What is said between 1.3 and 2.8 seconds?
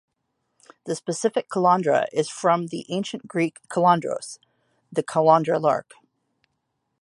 "calandra" is from